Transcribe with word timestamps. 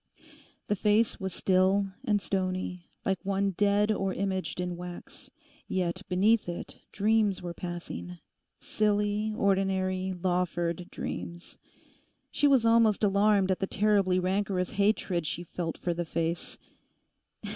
The 0.65 0.75
face 0.75 1.19
was 1.19 1.31
still 1.31 1.91
and 2.03 2.19
stony, 2.19 2.89
like 3.05 3.23
one 3.23 3.51
dead 3.51 3.91
or 3.91 4.15
imaged 4.15 4.59
in 4.59 4.75
wax, 4.75 5.29
yet 5.67 6.01
beneath 6.09 6.49
it 6.49 6.79
dreams 6.91 7.43
were 7.43 7.53
passing—silly, 7.53 9.31
ordinary 9.37 10.11
Lawford 10.19 10.89
dreams. 10.89 11.59
She 12.31 12.47
was 12.47 12.65
almost 12.65 13.03
alarmed 13.03 13.51
at 13.51 13.59
the 13.59 13.67
terribly 13.67 14.17
rancorous 14.17 14.71
hatred 14.71 15.27
she 15.27 15.43
felt 15.43 15.77
for 15.77 15.93
the 15.93 16.05
face... 16.05 16.57